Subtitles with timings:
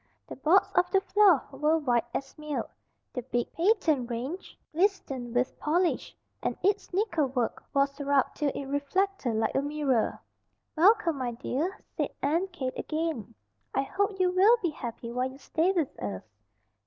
[0.27, 2.71] The boards of the floor were white as milk.
[3.13, 8.65] The big, patent range glistened with polish, and its nickel work was rubbed till it
[8.65, 10.19] reflected like a mirror.
[10.75, 13.35] "Welcome, my dear!" said Aunt Kate again.
[13.75, 16.23] "I hope you will be happy while you stay with us."